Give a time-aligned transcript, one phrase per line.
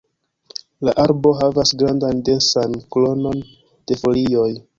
[0.87, 3.45] La arbo havas grandan, densan kronon
[3.93, 4.49] de folioj.